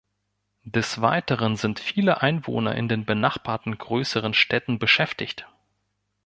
Des 0.65 0.99
Weiteren 1.01 1.57
sind 1.57 1.79
viele 1.79 2.23
Einwohner 2.23 2.73
in 2.73 2.87
den 2.87 3.05
benachbarten 3.05 3.77
größeren 3.77 4.33
Städten 4.33 4.79
beschäftigt. 4.79 5.47